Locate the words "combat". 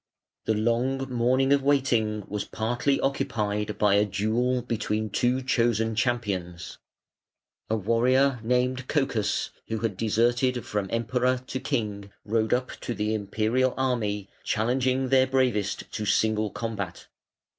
16.49-17.05